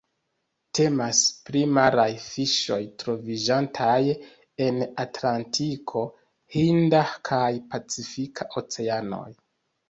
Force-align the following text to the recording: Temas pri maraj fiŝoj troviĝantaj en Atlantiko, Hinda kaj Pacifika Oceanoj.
Temas 0.77 1.17
pri 1.49 1.59
maraj 1.77 2.05
fiŝoj 2.27 2.77
troviĝantaj 3.03 3.99
en 4.69 4.81
Atlantiko, 5.05 6.03
Hinda 6.57 7.03
kaj 7.31 7.45
Pacifika 7.75 8.49
Oceanoj. 8.65 9.29